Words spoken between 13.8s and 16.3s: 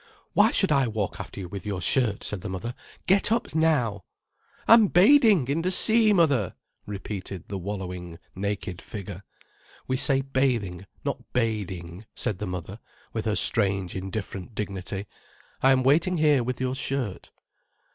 indifferent dignity. "I am waiting